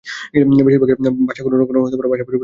বেশীর 0.65 0.79
ভাগ 0.81 0.89
ভাষাই 1.29 1.43
কোনও 1.45 1.57
না 1.57 1.65
কোনও 1.65 1.79
ভাষা 1.81 1.97
পরিবারের 1.99 2.21
অন্তর্গত। 2.21 2.39